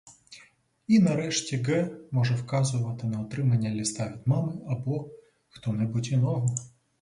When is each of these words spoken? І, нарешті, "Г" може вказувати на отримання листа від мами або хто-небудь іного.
І, 0.87 0.99
нарешті, 0.99 1.57
"Г" 1.57 1.97
може 2.11 2.35
вказувати 2.35 3.07
на 3.07 3.21
отримання 3.21 3.75
листа 3.75 4.13
від 4.15 4.27
мами 4.27 4.53
або 4.67 5.09
хто-небудь 5.49 6.07
іного. 6.11 6.55